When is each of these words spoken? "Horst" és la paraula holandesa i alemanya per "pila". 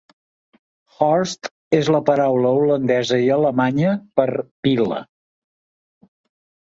"Horst" 0.99 1.49
és 1.81 1.91
la 1.95 2.01
paraula 2.07 2.55
holandesa 2.61 3.21
i 3.27 3.29
alemanya 3.35 3.95
per 4.21 4.29
"pila". 4.69 5.03